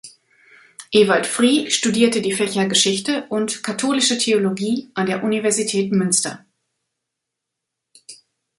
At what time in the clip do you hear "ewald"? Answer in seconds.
0.91-1.27